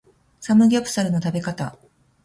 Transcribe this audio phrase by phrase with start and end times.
[0.39, 1.77] サムギョプサルの食べ方